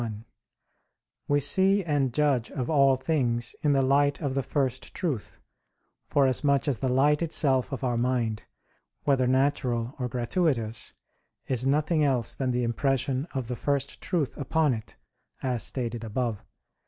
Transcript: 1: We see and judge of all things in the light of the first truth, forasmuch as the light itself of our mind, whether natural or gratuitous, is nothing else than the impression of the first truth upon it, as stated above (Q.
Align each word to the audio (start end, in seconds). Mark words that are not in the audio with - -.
1: 0.01 0.25
We 1.27 1.39
see 1.39 1.83
and 1.83 2.11
judge 2.11 2.49
of 2.49 2.71
all 2.71 2.95
things 2.95 3.55
in 3.61 3.73
the 3.73 3.83
light 3.83 4.19
of 4.19 4.33
the 4.33 4.41
first 4.41 4.95
truth, 4.95 5.39
forasmuch 6.07 6.67
as 6.67 6.79
the 6.79 6.91
light 6.91 7.21
itself 7.21 7.71
of 7.71 7.83
our 7.83 7.97
mind, 7.97 8.45
whether 9.03 9.27
natural 9.27 9.93
or 9.99 10.07
gratuitous, 10.07 10.95
is 11.45 11.67
nothing 11.67 12.03
else 12.03 12.33
than 12.33 12.49
the 12.49 12.63
impression 12.63 13.27
of 13.35 13.47
the 13.47 13.55
first 13.55 14.01
truth 14.01 14.35
upon 14.37 14.73
it, 14.73 14.95
as 15.43 15.61
stated 15.61 16.03
above 16.03 16.37
(Q. 16.37 16.45